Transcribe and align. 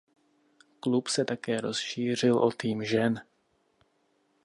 Klub 0.79 1.07
se 1.07 1.25
také 1.25 1.61
rozšířil 1.61 2.37
o 2.39 2.51
tým 2.51 2.83
žen. 2.85 3.21